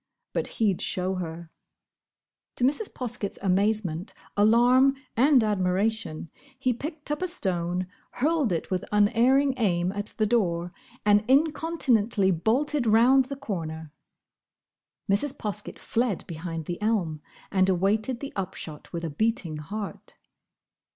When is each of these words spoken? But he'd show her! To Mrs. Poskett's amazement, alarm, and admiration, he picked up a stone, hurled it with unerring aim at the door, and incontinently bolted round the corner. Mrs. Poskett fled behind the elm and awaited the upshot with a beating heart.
But 0.33 0.47
he'd 0.57 0.81
show 0.81 1.13
her! 1.13 1.51
To 2.55 2.63
Mrs. 2.63 2.91
Poskett's 2.91 3.37
amazement, 3.43 4.15
alarm, 4.35 4.95
and 5.15 5.43
admiration, 5.43 6.31
he 6.57 6.73
picked 6.73 7.11
up 7.11 7.21
a 7.21 7.27
stone, 7.27 7.85
hurled 8.13 8.51
it 8.51 8.71
with 8.71 8.83
unerring 8.91 9.53
aim 9.57 9.91
at 9.91 10.07
the 10.17 10.25
door, 10.25 10.71
and 11.05 11.23
incontinently 11.27 12.31
bolted 12.31 12.87
round 12.87 13.25
the 13.25 13.35
corner. 13.35 13.91
Mrs. 15.07 15.37
Poskett 15.37 15.77
fled 15.77 16.25
behind 16.25 16.65
the 16.65 16.81
elm 16.81 17.21
and 17.51 17.69
awaited 17.69 18.21
the 18.21 18.33
upshot 18.35 18.91
with 18.91 19.03
a 19.05 19.11
beating 19.11 19.57
heart. 19.57 20.15